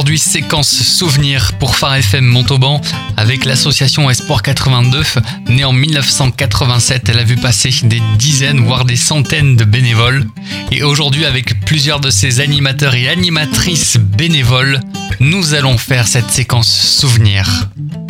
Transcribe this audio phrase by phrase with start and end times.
[0.00, 2.80] Aujourd'hui, séquence souvenir pour Phare FM Montauban
[3.18, 5.02] avec l'association Espoir 82.
[5.50, 10.26] Née en 1987, elle a vu passer des dizaines, voire des centaines de bénévoles.
[10.72, 14.80] Et aujourd'hui, avec plusieurs de ses animateurs et animatrices bénévoles,
[15.20, 17.68] nous allons faire cette séquence souvenir.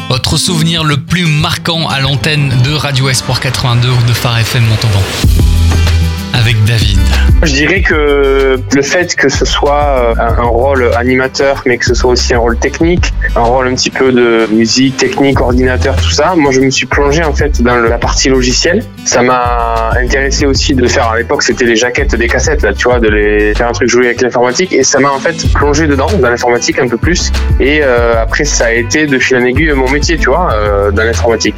[0.09, 4.65] Votre souvenir le plus marquant à l'antenne de Radio Espoir 82 ou de Phare FM
[4.65, 5.03] Montauban
[6.35, 6.99] avec David.
[7.43, 11.95] Je dirais que le fait que ce soit euh, un rôle animateur, mais que ce
[11.95, 16.11] soit aussi un rôle technique, un rôle un petit peu de musique, technique, ordinateur, tout
[16.11, 18.85] ça, moi je me suis plongé en fait dans la partie logicielle.
[19.05, 22.85] Ça m'a intéressé aussi de faire, à l'époque c'était les jaquettes des cassettes, là, tu
[22.85, 25.87] vois, de les faire un truc jouer avec l'informatique, et ça m'a en fait plongé
[25.87, 27.33] dedans, dans l'informatique un peu plus.
[27.59, 30.91] Et euh, après ça a été de fil en aiguille mon métier, tu vois, euh,
[30.91, 31.55] dans l'informatique.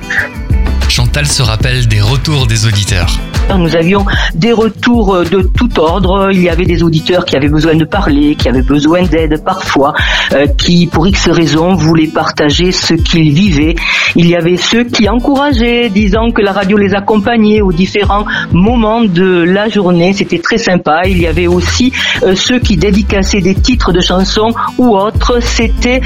[0.89, 3.19] Chantal se rappelle des retours des auditeurs.
[3.59, 6.31] Nous avions des retours euh, de tout ordre.
[6.33, 9.93] Il y avait des auditeurs qui avaient besoin de parler, qui avaient besoin d'aide parfois,
[10.33, 13.75] euh, qui pour X raisons voulaient partager ce qu'ils vivaient.
[14.17, 19.03] Il y avait ceux qui encourageaient, disant que la radio les accompagnait aux différents moments
[19.03, 20.13] de la journée.
[20.13, 21.03] C'était très sympa.
[21.07, 25.41] Il y avait aussi euh, ceux qui dédicaçaient des titres de chansons ou autres.
[25.43, 26.01] C'était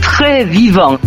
[0.00, 0.98] très vivant.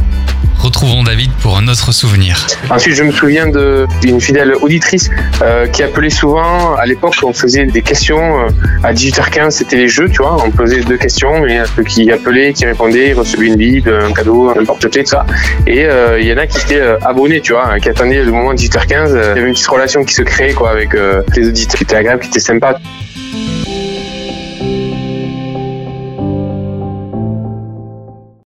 [0.62, 2.46] Retrouvons David pour un autre souvenir.
[2.70, 5.10] Ensuite, je me souviens d'une fidèle auditrice
[5.42, 6.76] euh, qui appelait souvent.
[6.76, 8.50] À l'époque, on faisait des questions euh,
[8.84, 10.38] à 18h15, c'était les jeux, tu vois.
[10.46, 14.50] On posait deux questions et ceux qui appelaient, qui répondaient, recevaient une bible, un cadeau,
[14.50, 15.26] un porte-clés, tout ça.
[15.66, 18.54] Et euh, il y en a qui étaient abonnés, tu vois, qui attendaient le moment
[18.54, 19.10] 18h15.
[19.10, 21.96] Il y avait une petite relation qui se créait quoi avec les auditeurs, qui était
[21.96, 22.80] agréable, qui était sympa.